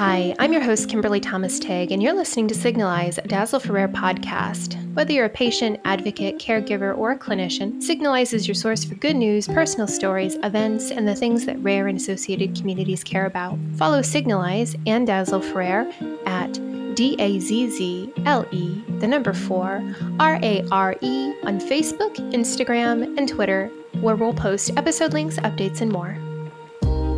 [0.00, 3.74] Hi, I'm your host, Kimberly Thomas Tagg, and you're listening to Signalise, a Dazzle for
[3.74, 4.74] Rare podcast.
[4.94, 9.16] Whether you're a patient, advocate, caregiver, or a clinician, Signalise is your source for good
[9.16, 13.58] news, personal stories, events, and the things that rare and associated communities care about.
[13.76, 15.92] Follow Signalise and Dazzle for Rare
[16.24, 16.54] at
[16.94, 19.82] D A Z Z L E, the number four,
[20.18, 23.66] R A R E on Facebook, Instagram, and Twitter,
[24.00, 26.16] where we'll post episode links, updates, and more.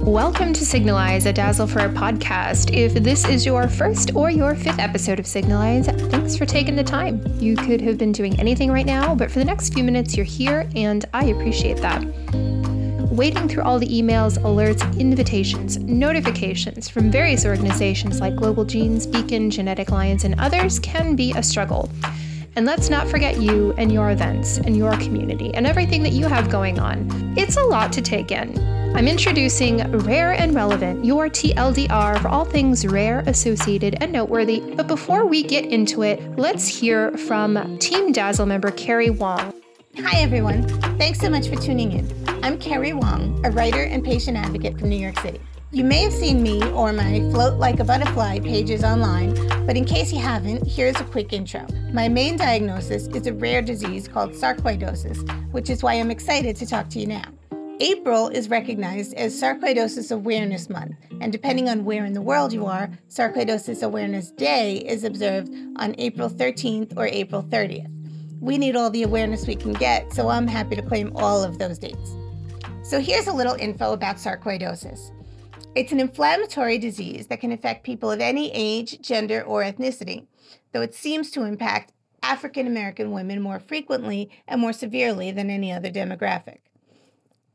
[0.02, 2.76] Welcome to Signalise, a Dazzle for Rare podcast.
[2.76, 6.82] If this is your first or your fifth episode of Signalise, thanks for taking the
[6.82, 7.22] time.
[7.38, 10.26] You could have been doing anything right now, but for the next few minutes, you're
[10.26, 12.04] here, and I appreciate that.
[13.12, 19.52] Wading through all the emails, alerts, invitations, notifications from various organizations like Global Genes, Beacon,
[19.52, 21.88] Genetic Alliance, and others can be a struggle.
[22.56, 26.26] And let's not forget you and your events and your community and everything that you
[26.26, 27.06] have going on.
[27.38, 28.81] It's a lot to take in.
[28.94, 34.60] I'm introducing Rare and Relevant, your TLDR for all things rare, associated, and noteworthy.
[34.60, 39.54] But before we get into it, let's hear from Team Dazzle member Kerry Wong.
[39.96, 40.68] Hi, everyone.
[40.98, 42.28] Thanks so much for tuning in.
[42.44, 45.40] I'm Kerry Wong, a writer and patient advocate from New York City.
[45.70, 49.34] You may have seen me or my Float Like a Butterfly pages online,
[49.66, 51.66] but in case you haven't, here's a quick intro.
[51.92, 56.66] My main diagnosis is a rare disease called sarcoidosis, which is why I'm excited to
[56.66, 57.24] talk to you now.
[57.80, 62.66] April is recognized as Sarcoidosis Awareness Month, and depending on where in the world you
[62.66, 67.90] are, Sarcoidosis Awareness Day is observed on April 13th or April 30th.
[68.40, 71.58] We need all the awareness we can get, so I'm happy to claim all of
[71.58, 72.14] those dates.
[72.82, 75.10] So here's a little info about sarcoidosis.
[75.74, 80.26] It's an inflammatory disease that can affect people of any age, gender, or ethnicity,
[80.72, 81.92] though it seems to impact
[82.22, 86.58] African American women more frequently and more severely than any other demographic.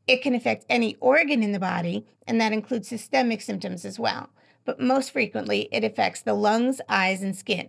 [0.08, 4.30] It can affect any organ in the body, and that includes systemic symptoms as well.
[4.64, 7.68] But most frequently, it affects the lungs, eyes, and skin.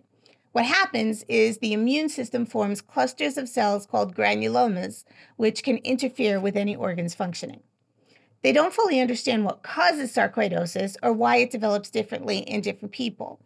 [0.54, 5.04] What happens is the immune system forms clusters of cells called granulomas,
[5.36, 7.62] which can interfere with any organ's functioning.
[8.42, 13.42] They don't fully understand what causes sarcoidosis or why it develops differently in different people.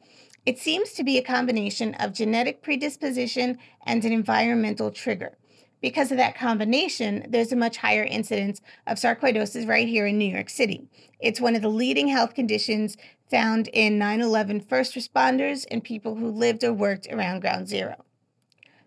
[0.45, 5.37] It seems to be a combination of genetic predisposition and an environmental trigger.
[5.83, 10.33] Because of that combination, there's a much higher incidence of sarcoidosis right here in New
[10.33, 10.87] York City.
[11.19, 12.95] It's one of the leading health conditions
[13.29, 18.05] found in 9 11 first responders and people who lived or worked around ground zero.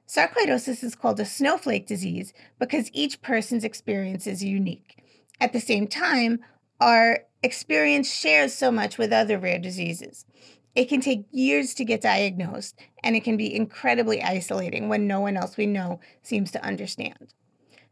[0.09, 5.05] Sarcoidosis is called a snowflake disease because each person's experience is unique.
[5.39, 6.41] At the same time,
[6.81, 10.25] our experience shares so much with other rare diseases.
[10.77, 15.21] It can take years to get diagnosed, and it can be incredibly isolating when no
[15.21, 17.33] one else we know seems to understand.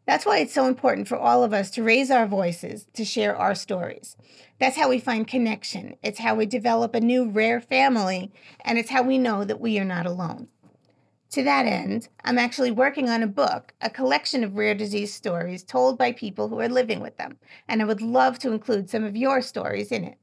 [0.06, 3.34] That's why it's so important for all of us to raise our voices, to share
[3.34, 4.18] our stories.
[4.60, 5.96] That's how we find connection.
[6.02, 8.30] It's how we develop a new rare family,
[8.60, 10.48] and it's how we know that we are not alone.
[11.30, 15.64] To that end, I'm actually working on a book, a collection of rare disease stories
[15.64, 19.04] told by people who are living with them, and I would love to include some
[19.04, 20.18] of your stories in it.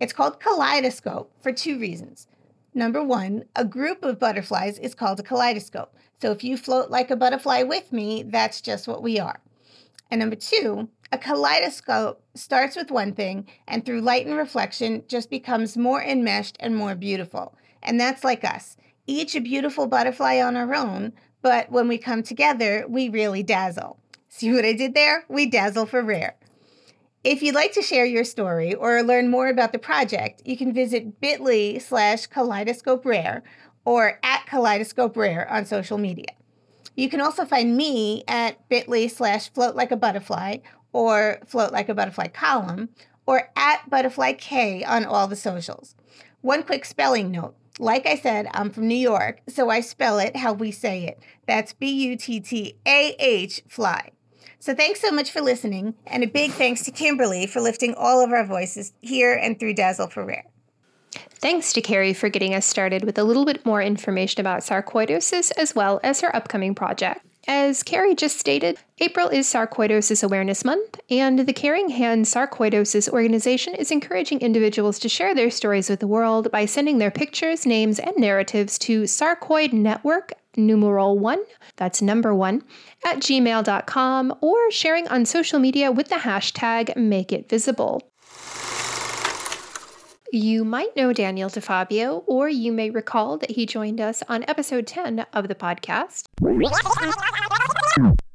[0.00, 2.26] It's called kaleidoscope for two reasons.
[2.72, 5.94] Number one, a group of butterflies is called a kaleidoscope.
[6.22, 9.40] So if you float like a butterfly with me, that's just what we are.
[10.10, 15.28] And number two, a kaleidoscope starts with one thing and through light and reflection just
[15.28, 17.54] becomes more enmeshed and more beautiful.
[17.82, 21.12] And that's like us, each a beautiful butterfly on our own,
[21.42, 23.98] but when we come together, we really dazzle.
[24.28, 25.24] See what I did there?
[25.28, 26.36] We dazzle for rare.
[27.22, 30.72] If you'd like to share your story or learn more about the project, you can
[30.72, 33.42] visit bit.ly slash kaleidoscope rare
[33.84, 36.28] or at kaleidoscope rare on social media.
[36.96, 40.58] You can also find me at bit.ly slash float like a butterfly
[40.94, 42.88] or float like a butterfly column
[43.26, 45.94] or at butterfly K on all the socials.
[46.40, 47.54] One quick spelling note.
[47.78, 51.22] Like I said, I'm from New York, so I spell it how we say it.
[51.46, 54.12] That's B U T T A H fly.
[54.62, 58.22] So thanks so much for listening, and a big thanks to Kimberly for lifting all
[58.22, 60.44] of our voices here and through Dazzle for Rare.
[61.30, 65.50] Thanks to Kerry for getting us started with a little bit more information about sarcoidosis
[65.56, 67.24] as well as her upcoming project.
[67.48, 73.74] As Kerry just stated, April is Sarcoidosis Awareness Month, and the Caring Hands Sarcoidosis organization
[73.74, 77.98] is encouraging individuals to share their stories with the world by sending their pictures, names,
[77.98, 81.42] and narratives to Sarcoid Network numeral one,
[81.76, 82.62] that's number one,
[83.04, 88.02] at gmail.com or sharing on social media with the hashtag Make It Visible.
[90.32, 94.86] You might know Daniel DeFabio, or you may recall that he joined us on episode
[94.86, 96.26] 10 of the podcast.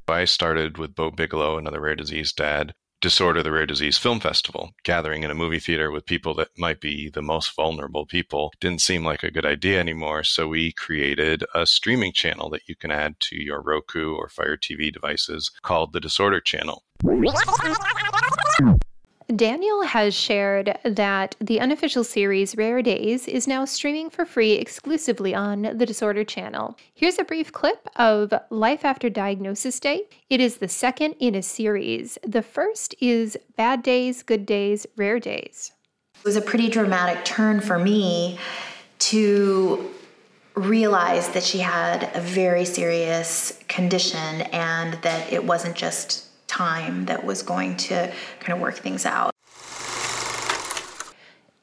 [0.06, 4.72] I started with Bo Bigelow, another rare disease dad, Disorder the Rare Disease Film Festival.
[4.82, 8.80] Gathering in a movie theater with people that might be the most vulnerable people didn't
[8.80, 10.24] seem like a good idea anymore.
[10.24, 14.56] So we created a streaming channel that you can add to your Roku or Fire
[14.56, 16.82] TV devices called the Disorder Channel.
[19.34, 25.34] Daniel has shared that the unofficial series Rare Days is now streaming for free exclusively
[25.34, 26.78] on the Disorder channel.
[26.94, 30.04] Here's a brief clip of Life After Diagnosis Day.
[30.30, 32.18] It is the second in a series.
[32.24, 35.72] The first is Bad Days, Good Days, Rare Days.
[36.14, 38.38] It was a pretty dramatic turn for me
[39.00, 39.90] to
[40.54, 46.25] realize that she had a very serious condition and that it wasn't just
[46.56, 49.30] time that was going to kind of work things out.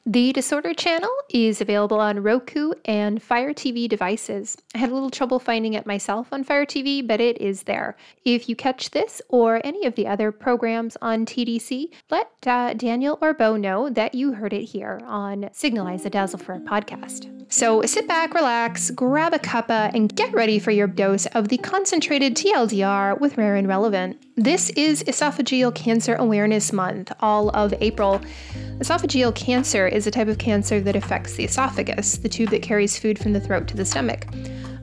[0.06, 4.54] The Disorder channel is available on Roku and Fire TV devices.
[4.74, 7.96] I had a little trouble finding it myself on Fire TV, but it is there.
[8.22, 13.18] If you catch this or any of the other programs on TDC, let uh, Daniel
[13.22, 17.30] or Bo know that you heard it here on Signalise the Dazzle for Rare podcast.
[17.50, 21.56] So sit back, relax, grab a cuppa, and get ready for your dose of the
[21.56, 24.20] concentrated TLDR with Rare and Relevant.
[24.36, 28.20] This is Esophageal Cancer Awareness Month, all of April.
[28.80, 32.98] Esophageal cancer is a type of cancer that affects the esophagus, the tube that carries
[32.98, 34.26] food from the throat to the stomach.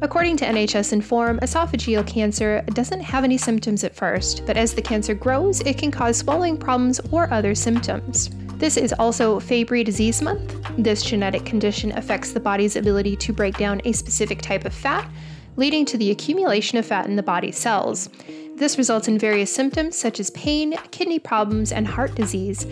[0.01, 4.81] According to NHS Inform, esophageal cancer doesn't have any symptoms at first, but as the
[4.81, 8.29] cancer grows, it can cause swallowing problems or other symptoms.
[8.55, 10.55] This is also Fabry Disease Month.
[10.77, 15.11] This genetic condition affects the body's ability to break down a specific type of fat,
[15.57, 18.07] leading to the accumulation of fat in the body's cells.
[18.55, 22.67] This results in various symptoms such as pain, kidney problems, and heart disease.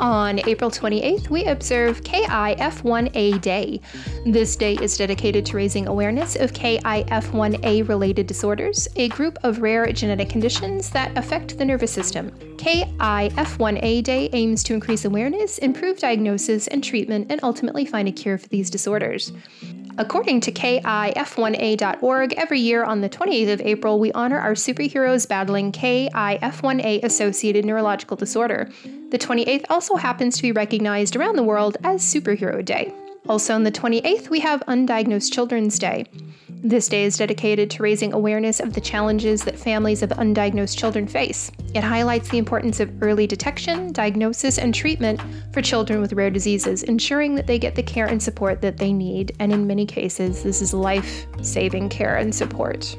[0.00, 3.80] On April 28th, we observe KIF1A Day.
[4.26, 9.90] This day is dedicated to raising awareness of KIF1A related disorders, a group of rare
[9.92, 12.30] genetic conditions that affect the nervous system.
[12.56, 18.38] KIF1A Day aims to increase awareness, improve diagnosis and treatment, and ultimately find a cure
[18.38, 19.32] for these disorders.
[19.98, 25.72] According to KIF1A.org, every year on the 28th of April, we honor our superheroes battling
[25.72, 28.70] KIF1A associated neurological disorder.
[29.10, 32.94] The 28th also happens to be recognized around the world as Superhero Day.
[33.28, 36.06] Also on the 28th, we have Undiagnosed Children's Day.
[36.62, 41.06] This day is dedicated to raising awareness of the challenges that families of undiagnosed children
[41.06, 41.52] face.
[41.72, 45.20] It highlights the importance of early detection, diagnosis, and treatment
[45.52, 48.92] for children with rare diseases, ensuring that they get the care and support that they
[48.92, 52.98] need, and in many cases, this is life saving care and support.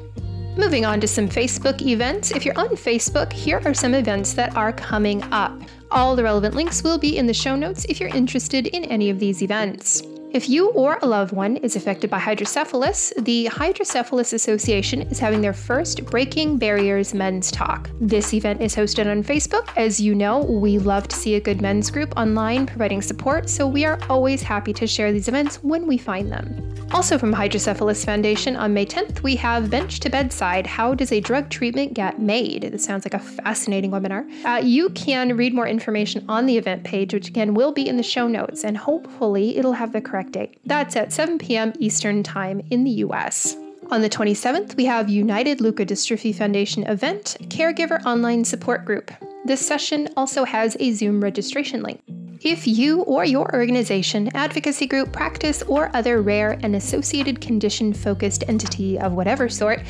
[0.56, 2.30] Moving on to some Facebook events.
[2.30, 5.52] If you're on Facebook, here are some events that are coming up.
[5.90, 9.10] All the relevant links will be in the show notes if you're interested in any
[9.10, 10.02] of these events.
[10.32, 15.40] If you or a loved one is affected by hydrocephalus, the Hydrocephalus Association is having
[15.40, 17.90] their first Breaking Barriers Men's Talk.
[18.00, 19.68] This event is hosted on Facebook.
[19.76, 23.66] As you know, we love to see a good men's group online providing support, so
[23.66, 26.70] we are always happy to share these events when we find them.
[26.92, 31.20] Also from Hydrocephalus Foundation on May 10th, we have Bench to Bedside How Does a
[31.20, 32.62] Drug Treatment Get Made?
[32.62, 34.28] This sounds like a fascinating webinar.
[34.44, 37.96] Uh, you can read more information on the event page, which again will be in
[37.96, 40.58] the show notes, and hopefully it'll have the correct date.
[40.64, 41.72] That's at 7 p.m.
[41.78, 43.56] Eastern Time in the US.
[43.90, 49.10] On the 27th, we have United Leukodystrophy Foundation event, Caregiver Online Support Group.
[49.44, 52.00] This session also has a Zoom registration link.
[52.42, 58.44] If you or your organization, advocacy group, practice, or other rare and associated condition focused
[58.48, 59.80] entity of whatever sort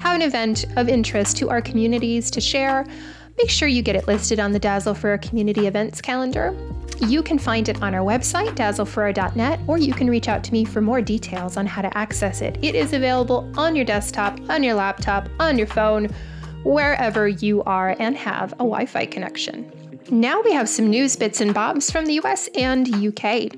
[0.00, 2.84] have an event of interest to our communities to share,
[3.40, 6.54] make sure you get it listed on the Dazzle for Rare Community Events calendar.
[6.98, 10.66] You can find it on our website, dazzleforare.net, or you can reach out to me
[10.66, 12.58] for more details on how to access it.
[12.60, 16.10] It is available on your desktop, on your laptop, on your phone,
[16.64, 19.72] wherever you are and have a Wi Fi connection.
[20.10, 23.52] Now we have some news bits and bobs from the US and UK.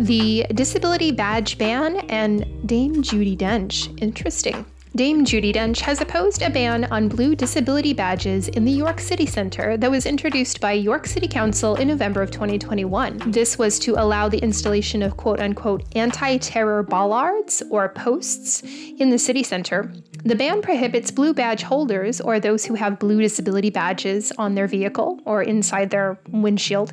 [0.00, 3.96] The disability badge ban and Dame Judi Dench.
[4.02, 4.66] Interesting.
[4.94, 9.24] Dame Judi Dench has opposed a ban on blue disability badges in the York City
[9.24, 13.22] Centre that was introduced by York City Council in November of 2021.
[13.28, 18.62] This was to allow the installation of quote unquote anti terror bollards or posts
[18.98, 19.90] in the city centre.
[20.24, 24.68] The ban prohibits blue badge holders or those who have blue disability badges on their
[24.68, 26.92] vehicle or inside their windshield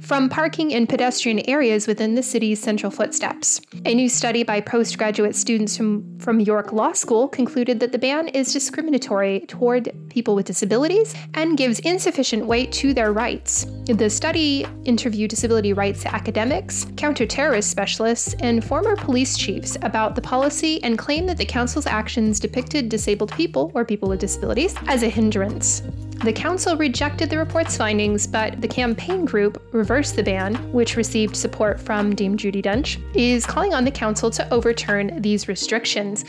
[0.00, 3.60] from parking in pedestrian areas within the city's central footsteps.
[3.84, 8.28] A new study by postgraduate students from, from York Law School concluded that the ban
[8.28, 13.64] is discriminatory toward people with disabilities and gives insufficient weight to their rights.
[13.86, 20.84] The study interviewed disability rights academics, counterterrorist specialists, and former police chiefs about the policy
[20.84, 25.08] and claimed that the council's actions depicted disabled people or people with disabilities as a
[25.08, 25.82] hindrance.
[26.22, 31.34] The council rejected the report's findings, but the campaign group Reverse the Ban, which received
[31.34, 36.26] support from Dame Judi Dench, is calling on the council to overturn these restrictions.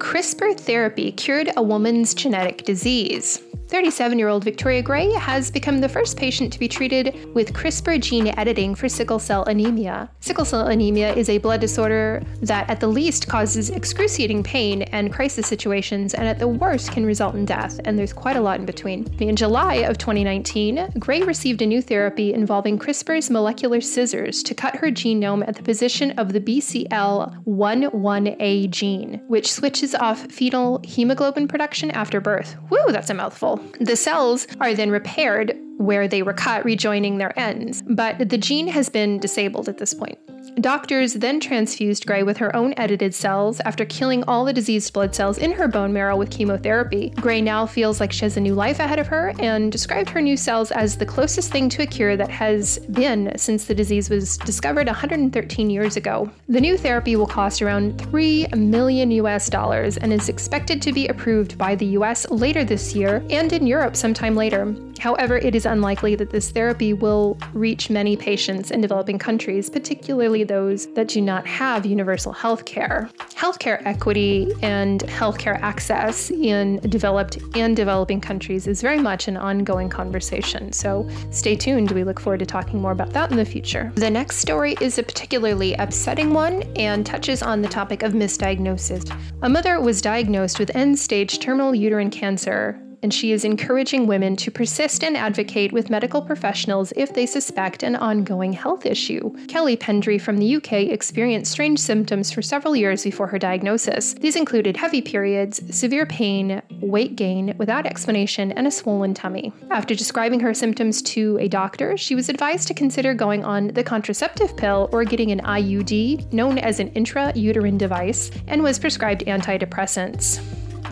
[0.00, 3.42] CRISPR therapy cured a woman's genetic disease.
[3.70, 8.00] 37 year old Victoria Gray has become the first patient to be treated with CRISPR
[8.00, 10.10] gene editing for sickle cell anemia.
[10.18, 15.12] Sickle cell anemia is a blood disorder that, at the least, causes excruciating pain and
[15.12, 18.58] crisis situations, and at the worst, can result in death, and there's quite a lot
[18.58, 19.06] in between.
[19.20, 24.74] In July of 2019, Gray received a new therapy involving CRISPR's molecular scissors to cut
[24.74, 31.92] her genome at the position of the BCL11A gene, which switches off fetal hemoglobin production
[31.92, 32.56] after birth.
[32.68, 33.59] Woo, that's a mouthful.
[33.80, 38.68] The cells are then repaired where they were cut, rejoining their ends, but the gene
[38.68, 40.18] has been disabled at this point.
[40.60, 45.14] Doctors then transfused Gray with her own edited cells after killing all the diseased blood
[45.14, 47.10] cells in her bone marrow with chemotherapy.
[47.16, 50.20] Gray now feels like she has a new life ahead of her and described her
[50.20, 54.10] new cells as the closest thing to a cure that has been since the disease
[54.10, 56.30] was discovered 113 years ago.
[56.48, 61.08] The new therapy will cost around 3 million US dollars and is expected to be
[61.08, 64.74] approved by the US later this year and in Europe sometime later.
[64.98, 70.44] However, it is unlikely that this therapy will reach many patients in developing countries, particularly
[70.44, 73.08] those that do not have universal health care.
[73.30, 79.88] Healthcare equity and healthcare access in developed and developing countries is very much an ongoing
[79.88, 80.72] conversation.
[80.72, 81.90] So stay tuned.
[81.92, 83.92] We look forward to talking more about that in the future.
[83.94, 89.10] The next story is a particularly upsetting one and touches on the topic of misdiagnosis.
[89.42, 94.36] A mother was diagnosed with end stage terminal uterine cancer and she is encouraging women
[94.36, 99.30] to persist and advocate with medical professionals if they suspect an ongoing health issue.
[99.46, 104.14] Kelly Pendry from the UK experienced strange symptoms for several years before her diagnosis.
[104.14, 109.52] These included heavy periods, severe pain, weight gain without explanation, and a swollen tummy.
[109.70, 113.84] After describing her symptoms to a doctor, she was advised to consider going on the
[113.84, 120.40] contraceptive pill or getting an IUD, known as an intrauterine device, and was prescribed antidepressants.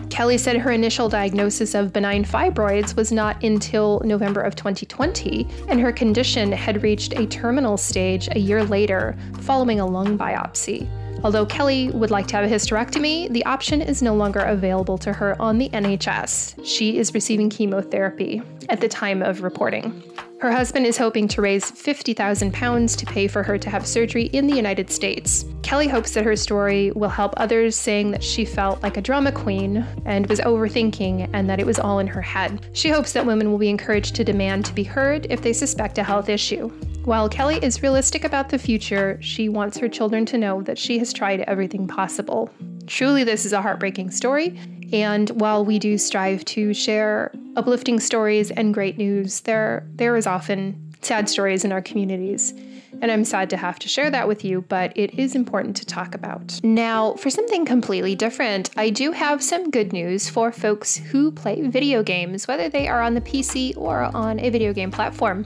[0.09, 5.79] Kelly said her initial diagnosis of benign fibroids was not until November of 2020, and
[5.79, 10.87] her condition had reached a terminal stage a year later following a lung biopsy.
[11.23, 15.11] Although Kelly would like to have a hysterectomy, the option is no longer available to
[15.11, 16.65] her on the NHS.
[16.65, 20.01] She is receiving chemotherapy at the time of reporting.
[20.39, 24.27] Her husband is hoping to raise 50,000 pounds to pay for her to have surgery
[24.27, 25.43] in the United States.
[25.63, 29.33] Kelly hopes that her story will help others, saying that she felt like a drama
[29.33, 32.69] queen and was overthinking and that it was all in her head.
[32.71, 35.97] She hopes that women will be encouraged to demand to be heard if they suspect
[35.97, 36.69] a health issue.
[37.03, 40.99] While Kelly is realistic about the future, she wants her children to know that she
[40.99, 42.49] has tried everything possible.
[42.87, 44.57] Truly, this is a heartbreaking story,
[44.91, 50.27] and while we do strive to share uplifting stories and great news, there there is
[50.27, 52.53] often sad stories in our communities.
[53.01, 55.85] And I'm sad to have to share that with you, but it is important to
[55.85, 56.59] talk about.
[56.63, 61.61] Now, for something completely different, I do have some good news for folks who play
[61.67, 65.45] video games, whether they are on the PC or on a video game platform.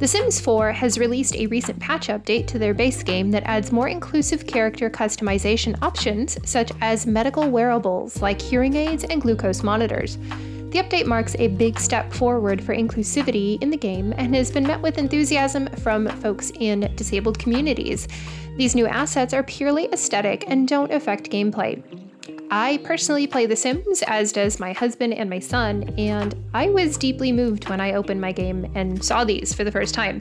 [0.00, 3.70] The Sims 4 has released a recent patch update to their base game that adds
[3.70, 10.16] more inclusive character customization options, such as medical wearables like hearing aids and glucose monitors.
[10.16, 14.66] The update marks a big step forward for inclusivity in the game and has been
[14.66, 18.08] met with enthusiasm from folks in disabled communities.
[18.56, 22.09] These new assets are purely aesthetic and don't affect gameplay.
[22.52, 26.96] I personally play The Sims, as does my husband and my son, and I was
[26.96, 30.20] deeply moved when I opened my game and saw these for the first time.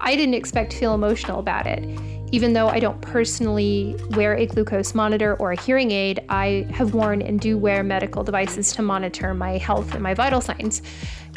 [0.00, 1.84] I didn't expect to feel emotional about it.
[2.30, 6.94] Even though I don't personally wear a glucose monitor or a hearing aid, I have
[6.94, 10.80] worn and do wear medical devices to monitor my health and my vital signs.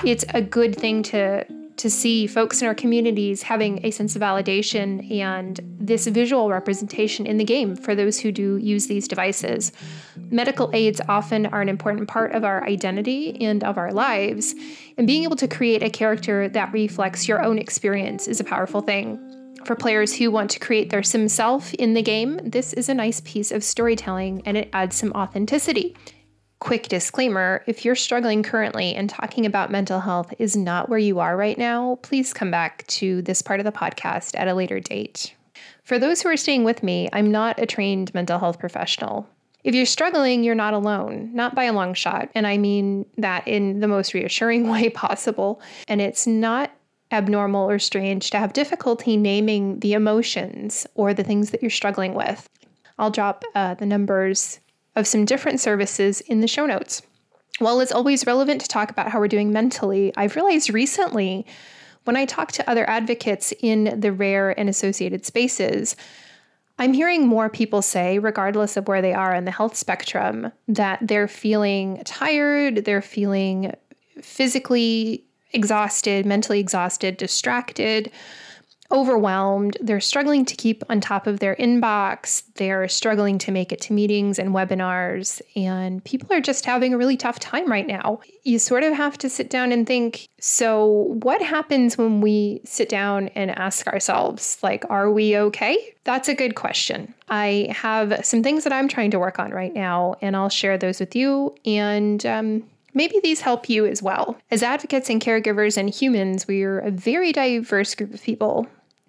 [0.06, 1.46] It's a good thing to
[1.78, 7.26] to see folks in our communities having a sense of validation and this visual representation
[7.26, 9.72] in the game for those who do use these devices.
[10.30, 14.56] Medical aids often are an important part of our identity and of our lives,
[14.98, 18.82] and being able to create a character that reflects your own experience is a powerful
[18.82, 19.20] thing.
[19.66, 22.94] For players who want to create their sim self in the game, this is a
[22.94, 25.96] nice piece of storytelling and it adds some authenticity.
[26.60, 31.20] Quick disclaimer if you're struggling currently and talking about mental health is not where you
[31.20, 34.80] are right now, please come back to this part of the podcast at a later
[34.80, 35.36] date.
[35.84, 39.30] For those who are staying with me, I'm not a trained mental health professional.
[39.64, 42.30] If you're struggling, you're not alone, not by a long shot.
[42.34, 45.62] And I mean that in the most reassuring way possible.
[45.88, 46.72] And it's not
[47.12, 52.16] abnormal or strange to have difficulty naming the emotions or the things that you're struggling
[52.16, 52.50] with.
[52.98, 54.60] I'll drop uh, the numbers
[54.98, 57.04] of some different services in the show notes.
[57.60, 61.46] While it's always relevant to talk about how we're doing mentally, I've realized recently
[62.04, 65.96] when I talk to other advocates in the rare and associated spaces,
[66.80, 71.00] I'm hearing more people say, regardless of where they are in the health spectrum, that
[71.02, 73.74] they're feeling tired, they're feeling
[74.22, 78.12] physically exhausted, mentally exhausted, distracted,
[78.92, 79.78] overwhelmed.
[79.82, 82.44] They're struggling to keep on top of their inbox.
[82.56, 85.42] They're struggling to make it to meetings and webinars.
[85.56, 88.22] And people are just having a really tough time right now.
[88.44, 92.90] You sort of have to sit down and think so, what happens when we sit
[92.90, 95.96] down and ask ourselves, like, are we okay?
[96.04, 97.14] That's a good question.
[97.28, 100.78] I have some things that I'm trying to work on right now, and I'll share
[100.78, 101.56] those with you.
[101.66, 102.64] And, um,
[102.94, 104.40] Maybe these help you as well.
[104.50, 108.66] As advocates and caregivers and humans, we're a very diverse group of people.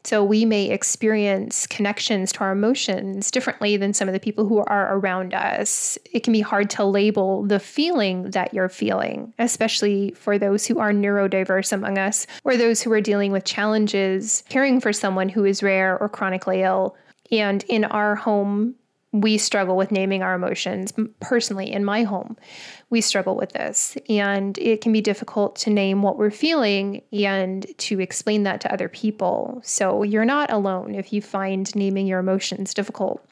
[0.09, 4.61] So we may experience connections to our emotions differently than some of the people who
[4.61, 5.99] are around us.
[6.11, 10.79] It can be hard to label the feeling that you're feeling, especially for those who
[10.79, 15.45] are neurodiverse among us or those who are dealing with challenges caring for someone who
[15.45, 16.97] is rare or chronically ill.
[17.31, 18.77] And in our home
[19.13, 20.93] we struggle with naming our emotions.
[21.21, 22.37] Personally, in my home,
[22.91, 23.97] we struggle with this.
[24.09, 28.73] And it can be difficult to name what we're feeling and to explain that to
[28.73, 29.61] other people.
[29.65, 33.25] So you're not alone if you find naming your emotions difficult.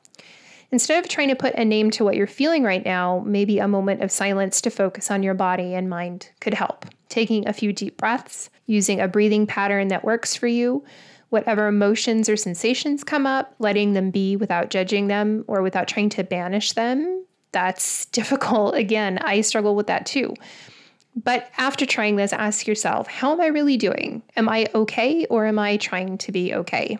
[0.73, 3.68] Instead of trying to put a name to what you're feeling right now, maybe a
[3.68, 6.87] moment of silence to focus on your body and mind could help.
[7.09, 10.85] Taking a few deep breaths, using a breathing pattern that works for you
[11.30, 16.09] whatever emotions or sensations come up, letting them be without judging them or without trying
[16.11, 17.25] to banish them.
[17.52, 18.75] That's difficult.
[18.75, 20.35] Again, I struggle with that too.
[21.25, 24.23] But after trying this, ask yourself how am I really doing?
[24.37, 26.99] Am I okay or am I trying to be okay?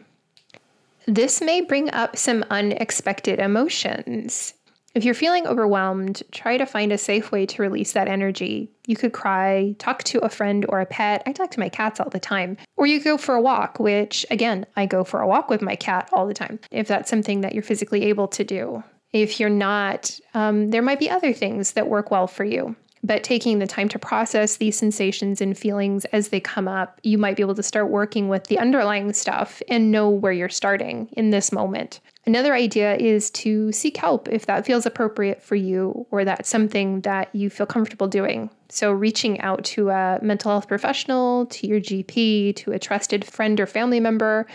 [1.07, 4.55] This may bring up some unexpected emotions.
[4.95, 8.71] If you're feeling overwhelmed, try to find a safe way to release that energy.
[8.87, 11.23] You could cry, talk to a friend or a pet.
[11.27, 12.57] I talk to my cats all the time.
[12.77, 15.77] Or you go for a walk, which, again, I go for a walk with my
[15.77, 18.83] cat all the time, if that's something that you're physically able to do.
[19.13, 22.77] If you're not, um, there might be other things that work well for you.
[23.03, 27.19] But taking the time to process these sensations and feelings as they come up, you
[27.19, 31.09] might be able to start working with the underlying stuff and know where you're starting
[31.13, 32.01] in this moment.
[32.27, 37.01] Another idea is to seek help if that feels appropriate for you or that's something
[37.03, 38.51] that you feel comfortable doing.
[38.69, 43.61] So, reaching out to a mental health professional, to your GP, to a trusted friend
[43.61, 44.49] or family member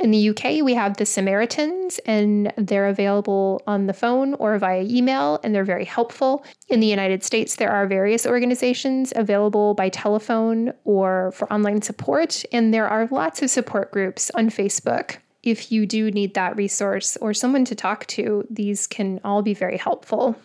[0.00, 4.82] in the UK, we have the Samaritans, and they're available on the phone or via
[4.82, 6.44] email, and they're very helpful.
[6.68, 12.44] In the United States, there are various organizations available by telephone or for online support,
[12.52, 15.18] and there are lots of support groups on Facebook.
[15.44, 19.54] If you do need that resource or someone to talk to, these can all be
[19.54, 20.36] very helpful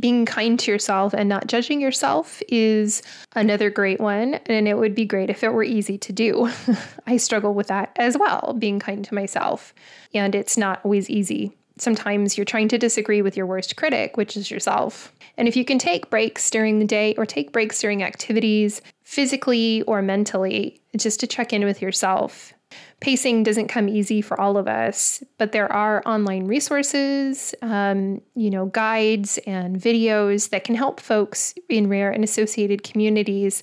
[0.00, 3.02] being kind to yourself and not judging yourself is
[3.34, 4.34] another great one.
[4.46, 6.50] And it would be great if it were easy to do.
[7.06, 9.74] I struggle with that as well, being kind to myself.
[10.12, 11.56] And it's not always easy.
[11.76, 15.12] Sometimes you're trying to disagree with your worst critic, which is yourself.
[15.36, 19.82] And if you can take breaks during the day or take breaks during activities, physically
[19.82, 22.52] or mentally, just to check in with yourself
[23.00, 28.50] pacing doesn't come easy for all of us, but there are online resources, um, you
[28.50, 33.62] know, guides and videos that can help folks in rare and associated communities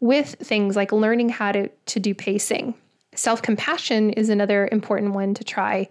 [0.00, 2.74] with things like learning how to, to do pacing.
[3.14, 5.88] Self compassion is another important one to try.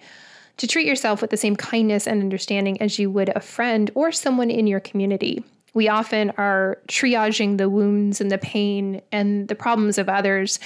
[0.58, 4.12] To treat yourself with the same kindness and understanding as you would a friend or
[4.12, 5.44] someone in your community.
[5.74, 10.60] We often are triaging the wounds and the pain and the problems of others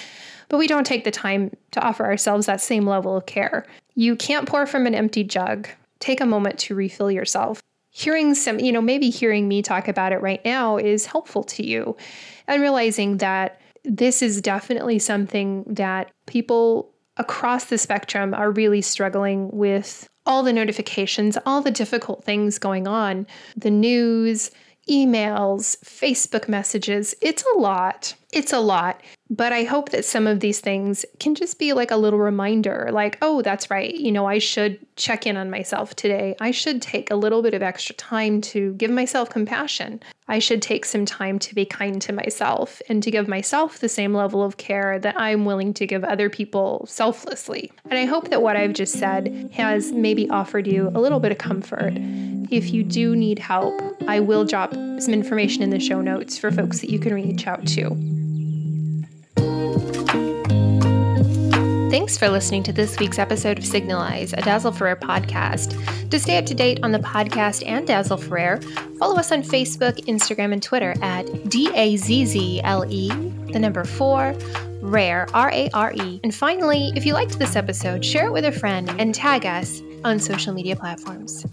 [0.50, 3.66] but we don't take the time to offer ourselves that same level of care.
[3.96, 5.68] You can't pour from an empty jug.
[6.00, 7.62] Take a moment to refill yourself.
[7.92, 11.66] Hearing some, you know, maybe hearing me talk about it right now is helpful to
[11.66, 11.96] you
[12.48, 19.50] and realizing that this is definitely something that people across the spectrum are really struggling
[19.52, 24.52] with all the notifications, all the difficult things going on, the news,
[24.89, 27.15] emails, Facebook messages.
[27.21, 28.15] It's a lot.
[28.32, 29.02] It's a lot.
[29.30, 32.89] But I hope that some of these things can just be like a little reminder
[32.91, 33.95] like, oh, that's right.
[33.95, 36.36] You know, I should check in on myself today.
[36.39, 40.02] I should take a little bit of extra time to give myself compassion.
[40.28, 43.89] I should take some time to be kind to myself and to give myself the
[43.89, 47.71] same level of care that I'm willing to give other people selflessly.
[47.89, 51.32] And I hope that what I've just said has maybe offered you a little bit
[51.32, 51.93] of comfort.
[52.52, 56.52] If you do need help, I will drop some information in the show notes for
[56.52, 57.90] folks that you can reach out to.
[61.90, 66.10] Thanks for listening to this week's episode of Signalise, a Dazzle for Rare podcast.
[66.10, 68.62] To stay up to date on the podcast and Dazzle for Rare,
[69.00, 73.10] follow us on Facebook, Instagram, and Twitter at D A Z Z L E,
[73.52, 74.36] the number four,
[74.82, 76.20] Rare, R A R E.
[76.24, 79.82] And finally, if you liked this episode, share it with a friend and tag us
[80.04, 81.46] on social media platforms.